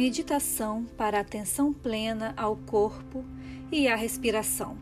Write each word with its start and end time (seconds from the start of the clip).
meditação 0.00 0.86
para 0.96 1.20
atenção 1.20 1.74
plena 1.74 2.32
ao 2.34 2.56
corpo 2.56 3.22
e 3.70 3.86
à 3.86 3.94
respiração. 3.94 4.78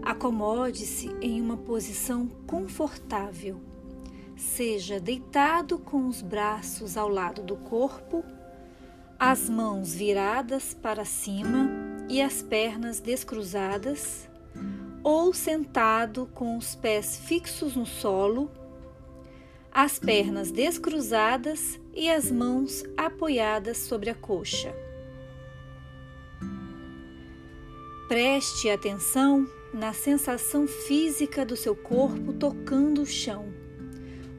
Acomode-se 0.00 1.14
em 1.20 1.42
uma 1.42 1.58
posição 1.58 2.26
confortável. 2.46 3.60
Seja 4.34 4.98
deitado 4.98 5.78
com 5.78 6.08
os 6.08 6.22
braços 6.22 6.96
ao 6.96 7.10
lado 7.10 7.42
do 7.42 7.54
corpo, 7.54 8.24
as 9.18 9.50
mãos 9.50 9.92
viradas 9.92 10.72
para 10.72 11.04
cima 11.04 11.68
e 12.08 12.22
as 12.22 12.40
pernas 12.40 12.98
descruzadas, 12.98 14.26
ou 15.02 15.34
sentado 15.34 16.26
com 16.34 16.56
os 16.56 16.74
pés 16.74 17.18
fixos 17.18 17.76
no 17.76 17.84
solo 17.84 18.50
as 19.80 19.96
pernas 19.96 20.50
descruzadas 20.50 21.78
e 21.98 22.08
as 22.08 22.30
mãos 22.30 22.84
apoiadas 22.96 23.76
sobre 23.76 24.08
a 24.08 24.14
coxa. 24.14 24.72
Preste 28.06 28.70
atenção 28.70 29.50
na 29.74 29.92
sensação 29.92 30.68
física 30.68 31.44
do 31.44 31.56
seu 31.56 31.74
corpo 31.74 32.32
tocando 32.32 33.02
o 33.02 33.06
chão 33.06 33.52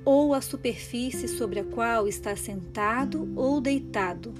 ou 0.05 0.33
a 0.33 0.39
superfície 0.39 1.27
sobre 1.27 1.59
a 1.59 1.65
qual 1.65 2.07
está 2.07 2.33
sentado 2.33 3.29
ou 3.35 3.59
deitado. 3.59 4.33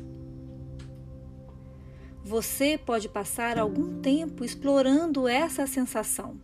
Você 2.23 2.77
pode 2.77 3.09
passar 3.09 3.59
algum 3.59 3.99
tempo 3.99 4.45
explorando 4.45 5.27
essa 5.27 5.67
sensação. 5.67 6.39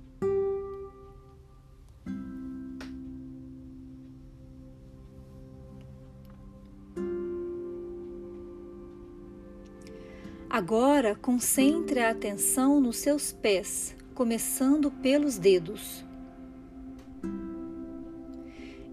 Agora 10.56 11.16
concentre 11.16 12.00
a 12.00 12.11
atenção 12.11 12.80
nos 12.80 12.95
seus 12.95 13.34
pés, 13.34 13.94
começando 14.14 14.89
pelos 14.89 15.38
dedos. 15.38 16.02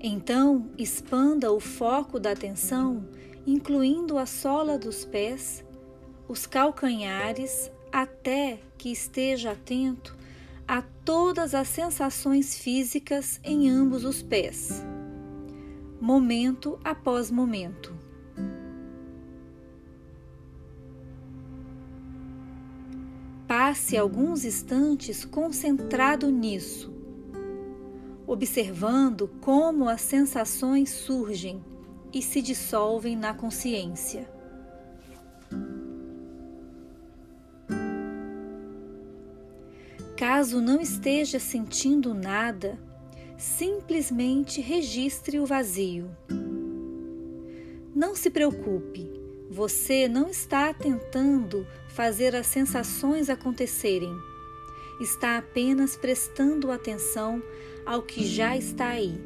Então, 0.00 0.68
expanda 0.76 1.52
o 1.52 1.60
foco 1.60 2.18
da 2.18 2.32
atenção, 2.32 3.08
incluindo 3.46 4.18
a 4.18 4.26
sola 4.26 4.76
dos 4.76 5.04
pés, 5.04 5.64
os 6.26 6.46
calcanhares, 6.46 7.70
até 7.92 8.58
que 8.76 8.90
esteja 8.90 9.52
atento 9.52 10.16
a 10.66 10.82
todas 11.04 11.54
as 11.54 11.68
sensações 11.68 12.56
físicas 12.58 13.38
em 13.44 13.70
ambos 13.70 14.04
os 14.04 14.20
pés, 14.20 14.84
momento 16.00 16.76
após 16.82 17.30
momento. 17.30 18.01
Passe 23.64 23.96
alguns 23.96 24.44
instantes 24.44 25.24
concentrado 25.24 26.28
nisso, 26.32 26.92
observando 28.26 29.28
como 29.40 29.88
as 29.88 30.00
sensações 30.00 30.90
surgem 30.90 31.64
e 32.12 32.20
se 32.20 32.42
dissolvem 32.42 33.14
na 33.14 33.32
consciência. 33.32 34.28
Caso 40.16 40.60
não 40.60 40.80
esteja 40.80 41.38
sentindo 41.38 42.12
nada, 42.14 42.76
simplesmente 43.38 44.60
registre 44.60 45.38
o 45.38 45.46
vazio. 45.46 46.10
Não 47.94 48.16
se 48.16 48.28
preocupe 48.28 49.21
você 49.52 50.08
não 50.08 50.30
está 50.30 50.72
tentando 50.72 51.66
fazer 51.88 52.34
as 52.34 52.46
sensações 52.46 53.28
acontecerem. 53.28 54.16
Está 54.98 55.36
apenas 55.36 55.94
prestando 55.94 56.70
atenção 56.70 57.42
ao 57.84 58.02
que 58.02 58.24
já 58.24 58.56
está 58.56 58.88
aí. 58.88 59.20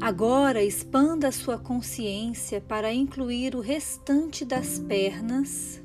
Agora 0.00 0.64
expanda 0.64 1.30
sua 1.30 1.58
consciência 1.58 2.60
para 2.60 2.92
incluir 2.92 3.54
o 3.54 3.60
restante 3.60 4.44
das 4.44 4.80
pernas, 4.80 5.80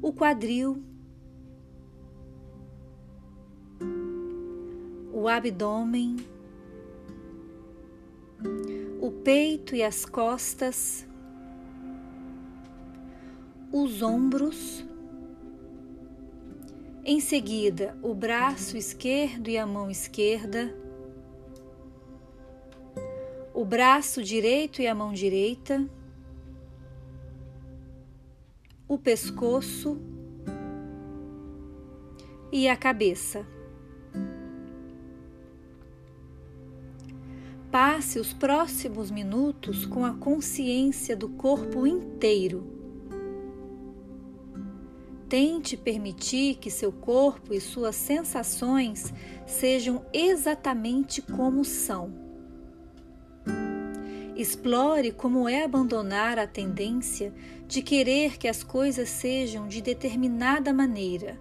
o 0.00 0.12
quadril 0.12 0.80
o 5.16 5.28
abdômen, 5.28 6.16
o 9.00 9.10
peito 9.10 9.74
e 9.74 9.82
as 9.82 10.04
costas, 10.04 11.08
os 13.72 14.02
ombros. 14.02 14.84
Em 17.02 17.18
seguida, 17.18 17.96
o 18.02 18.14
braço 18.14 18.76
esquerdo 18.76 19.48
e 19.48 19.56
a 19.56 19.66
mão 19.66 19.90
esquerda, 19.90 20.76
o 23.54 23.64
braço 23.64 24.22
direito 24.22 24.82
e 24.82 24.86
a 24.86 24.94
mão 24.94 25.14
direita, 25.14 25.88
o 28.86 28.98
pescoço 28.98 29.98
e 32.52 32.68
a 32.68 32.76
cabeça. 32.76 33.55
Passe 37.78 38.18
os 38.18 38.32
próximos 38.32 39.10
minutos 39.10 39.84
com 39.84 40.06
a 40.06 40.14
consciência 40.14 41.14
do 41.14 41.28
corpo 41.28 41.86
inteiro. 41.86 42.66
Tente 45.28 45.76
permitir 45.76 46.54
que 46.54 46.70
seu 46.70 46.90
corpo 46.90 47.52
e 47.52 47.60
suas 47.60 47.94
sensações 47.94 49.12
sejam 49.46 50.06
exatamente 50.10 51.20
como 51.20 51.66
são. 51.66 52.14
Explore 54.34 55.12
como 55.12 55.46
é 55.46 55.62
abandonar 55.62 56.38
a 56.38 56.46
tendência 56.46 57.30
de 57.68 57.82
querer 57.82 58.38
que 58.38 58.48
as 58.48 58.62
coisas 58.62 59.10
sejam 59.10 59.68
de 59.68 59.82
determinada 59.82 60.72
maneira, 60.72 61.38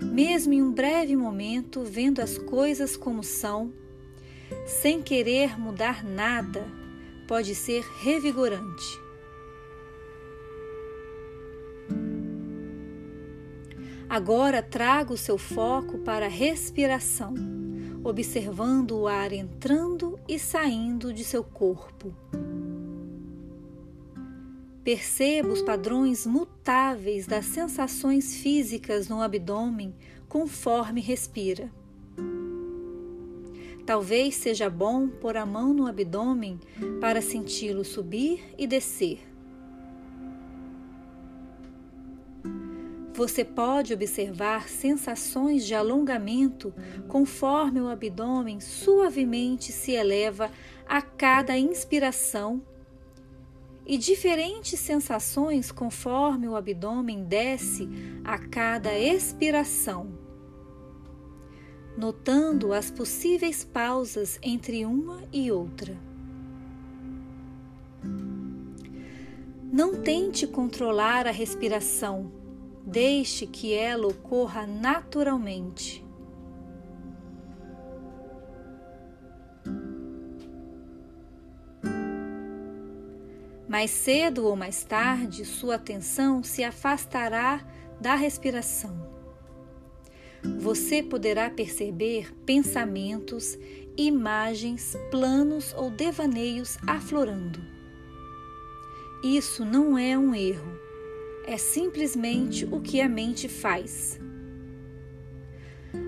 mesmo 0.00 0.52
em 0.52 0.62
um 0.62 0.72
breve 0.72 1.14
momento 1.14 1.84
vendo 1.84 2.18
as 2.18 2.36
coisas 2.36 2.96
como 2.96 3.22
são 3.22 3.72
sem 4.66 5.02
querer 5.02 5.58
mudar 5.58 6.04
nada, 6.04 6.66
pode 7.26 7.54
ser 7.54 7.84
revigorante. 8.00 9.00
Agora 14.08 14.60
traga 14.60 15.12
o 15.12 15.16
seu 15.16 15.38
foco 15.38 15.98
para 15.98 16.26
a 16.26 16.28
respiração, 16.28 17.32
observando 18.02 18.98
o 18.98 19.06
ar 19.06 19.32
entrando 19.32 20.18
e 20.26 20.36
saindo 20.36 21.12
de 21.12 21.22
seu 21.22 21.44
corpo. 21.44 22.12
Perceba 24.82 25.48
os 25.52 25.62
padrões 25.62 26.26
mutáveis 26.26 27.26
das 27.26 27.44
sensações 27.44 28.34
físicas 28.34 29.08
no 29.08 29.22
abdômen 29.22 29.94
conforme 30.28 31.00
respira. 31.00 31.70
Talvez 33.90 34.36
seja 34.36 34.70
bom 34.70 35.08
pôr 35.08 35.36
a 35.36 35.44
mão 35.44 35.74
no 35.74 35.88
abdômen 35.88 36.60
para 37.00 37.20
senti-lo 37.20 37.84
subir 37.84 38.54
e 38.56 38.64
descer. 38.64 39.18
Você 43.12 43.44
pode 43.44 43.92
observar 43.92 44.68
sensações 44.68 45.66
de 45.66 45.74
alongamento 45.74 46.72
conforme 47.08 47.80
o 47.80 47.88
abdômen 47.88 48.60
suavemente 48.60 49.72
se 49.72 49.90
eleva 49.90 50.52
a 50.88 51.02
cada 51.02 51.58
inspiração 51.58 52.62
e 53.84 53.98
diferentes 53.98 54.78
sensações 54.78 55.72
conforme 55.72 56.46
o 56.46 56.54
abdômen 56.54 57.24
desce 57.24 57.88
a 58.22 58.38
cada 58.38 58.96
expiração 58.96 60.19
notando 62.00 62.72
as 62.72 62.90
possíveis 62.90 63.62
pausas 63.62 64.38
entre 64.42 64.86
uma 64.86 65.22
e 65.30 65.52
outra. 65.52 65.94
Não 69.70 70.00
tente 70.00 70.46
controlar 70.46 71.26
a 71.26 71.30
respiração, 71.30 72.32
deixe 72.86 73.46
que 73.46 73.74
ela 73.74 74.06
ocorra 74.06 74.66
naturalmente. 74.66 76.02
Mais 83.68 83.90
cedo 83.90 84.46
ou 84.46 84.56
mais 84.56 84.82
tarde, 84.84 85.44
sua 85.44 85.74
atenção 85.74 86.42
se 86.42 86.64
afastará 86.64 87.62
da 88.00 88.14
respiração 88.14 89.09
você 90.58 91.02
poderá 91.02 91.50
perceber 91.50 92.32
pensamentos, 92.44 93.58
imagens, 93.96 94.96
planos 95.10 95.74
ou 95.74 95.90
devaneios 95.90 96.78
aflorando. 96.86 97.60
Isso 99.22 99.64
não 99.64 99.98
é 99.98 100.16
um 100.16 100.34
erro, 100.34 100.78
é 101.44 101.58
simplesmente 101.58 102.64
o 102.64 102.80
que 102.80 103.00
a 103.00 103.08
mente 103.08 103.48
faz. 103.48 104.18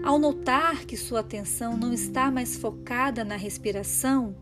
Ao 0.02 0.19
notar 0.19 0.85
que 0.87 0.96
sua 0.96 1.20
atenção 1.20 1.76
não 1.76 1.93
está 1.93 2.31
mais 2.31 2.56
focada 2.56 3.25
na 3.25 3.37
respiração, 3.37 4.35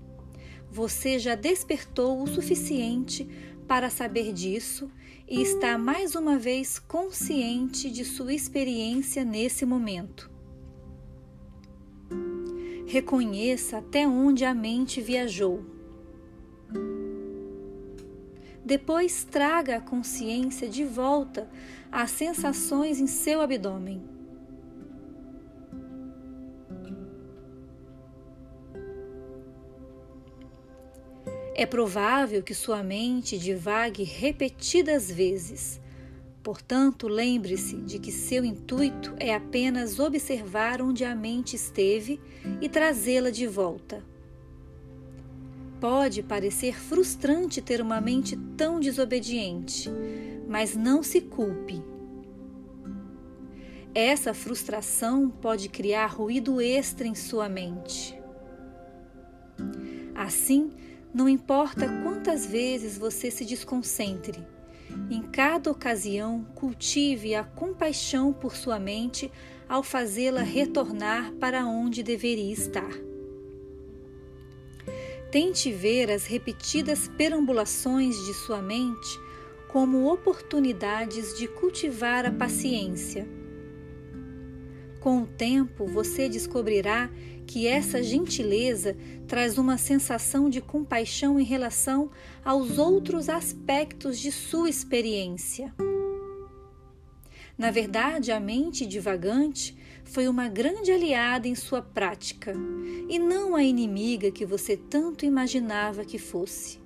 você 0.71 1.19
já 1.19 1.35
despertou 1.35 2.23
o 2.23 2.29
suficiente 2.29 3.27
para 3.67 3.91
saber 3.91 4.33
disso 4.33 4.91
e 5.31 5.41
está 5.41 5.79
mais 5.79 6.17
uma 6.17 6.37
vez 6.37 6.81
consciente 6.81 7.89
de 7.89 8.05
sua 8.05 8.35
experiência 8.35 9.25
nesse 9.25 9.65
momento. 9.65 10.29
Reconheça 12.85 13.79
até 13.79 14.09
onde 14.09 14.45
a 14.45 14.53
mente 14.53 15.01
viajou. 15.01 15.65
Depois 18.65 19.23
traga 19.23 19.77
a 19.77 19.81
consciência 19.81 20.69
de 20.69 20.85
volta 20.85 21.49
às 21.93 22.11
sensações 22.11 22.99
em 22.99 23.07
seu 23.07 23.41
abdômen. 23.41 24.20
É 31.61 31.67
provável 31.67 32.43
que 32.43 32.55
sua 32.55 32.83
mente 32.83 33.37
divague 33.37 34.03
repetidas 34.03 35.11
vezes. 35.11 35.79
Portanto, 36.43 37.07
lembre-se 37.07 37.77
de 37.77 37.99
que 37.99 38.11
seu 38.11 38.47
intuito 38.47 39.15
é 39.19 39.35
apenas 39.35 39.99
observar 39.99 40.81
onde 40.81 41.05
a 41.05 41.15
mente 41.15 41.57
esteve 41.57 42.19
e 42.63 42.67
trazê-la 42.67 43.29
de 43.29 43.47
volta. 43.47 44.03
Pode 45.79 46.23
parecer 46.23 46.81
frustrante 46.81 47.61
ter 47.61 47.83
uma 47.83 48.01
mente 48.01 48.39
tão 48.57 48.81
desobediente, 48.81 49.91
mas 50.49 50.75
não 50.75 51.03
se 51.03 51.21
culpe. 51.21 51.83
Essa 53.95 54.33
frustração 54.33 55.29
pode 55.29 55.69
criar 55.69 56.07
ruído 56.07 56.59
extra 56.59 57.07
em 57.07 57.15
sua 57.15 57.51
mente. 57.51 58.19
Assim, 60.15 60.73
não 61.13 61.29
importa 61.29 61.89
quantas 62.03 62.47
vezes 62.47 62.97
você 62.97 63.31
se 63.31 63.45
desconcentre, 63.45 64.47
em 65.11 65.23
cada 65.23 65.71
ocasião 65.71 66.45
cultive 66.55 67.35
a 67.35 67.45
compaixão 67.45 68.33
por 68.33 68.57
sua 68.57 68.79
mente 68.79 69.31
ao 69.69 69.83
fazê-la 69.83 70.43
retornar 70.43 71.33
para 71.35 71.67
onde 71.67 72.03
deveria 72.03 72.53
estar. 72.53 72.91
Tente 75.31 75.71
ver 75.71 76.11
as 76.11 76.27
repetidas 76.27 77.09
perambulações 77.17 78.17
de 78.27 78.35
sua 78.35 78.61
mente 78.61 79.19
como 79.69 80.13
oportunidades 80.13 81.39
de 81.39 81.47
cultivar 81.47 82.27
a 82.27 82.33
paciência. 82.33 83.29
Com 85.01 85.23
o 85.23 85.27
tempo, 85.27 85.87
você 85.87 86.29
descobrirá 86.29 87.11
que 87.47 87.67
essa 87.67 88.03
gentileza 88.03 88.95
traz 89.27 89.57
uma 89.57 89.79
sensação 89.79 90.51
de 90.51 90.61
compaixão 90.61 91.41
em 91.41 91.45
relação 91.45 92.11
aos 92.45 92.79
outros 92.79 93.29
aspectos 93.29 94.21
de 94.21 94.31
sua 94.31 94.69
experiência. 94.69 95.75
Na 97.57 97.71
verdade, 97.71 98.31
a 98.31 98.39
mente 98.39 98.87
divagante 98.87 99.77
foi 100.05 100.29
uma 100.29 100.49
grande 100.49 100.93
aliada 100.93 101.49
em 101.49 101.55
sua 101.55 101.83
prática 101.83 102.55
e 103.09 103.19
não 103.19 103.57
a 103.57 103.63
inimiga 103.63 104.31
que 104.31 104.47
você 104.47 104.77
tanto 104.77 105.25
imaginava 105.25 106.05
que 106.05 106.19
fosse. 106.19 106.79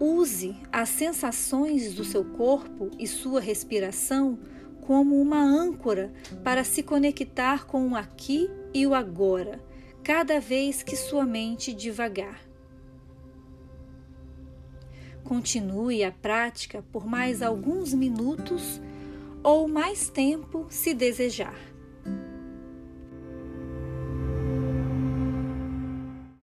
Use 0.00 0.54
as 0.72 0.88
sensações 0.90 1.92
do 1.92 2.04
seu 2.04 2.24
corpo 2.24 2.90
e 2.98 3.06
sua 3.06 3.40
respiração 3.40 4.38
como 4.80 5.20
uma 5.20 5.42
âncora 5.42 6.12
para 6.44 6.62
se 6.62 6.82
conectar 6.82 7.66
com 7.66 7.88
o 7.88 7.96
aqui 7.96 8.48
e 8.72 8.86
o 8.86 8.94
agora, 8.94 9.60
cada 10.02 10.40
vez 10.40 10.82
que 10.82 10.96
sua 10.96 11.26
mente 11.26 11.74
divagar. 11.74 12.40
Continue 15.24 16.04
a 16.04 16.12
prática 16.12 16.82
por 16.92 17.04
mais 17.04 17.42
alguns 17.42 17.92
minutos 17.92 18.80
ou 19.42 19.68
mais 19.68 20.08
tempo 20.08 20.66
se 20.70 20.94
desejar. 20.94 21.67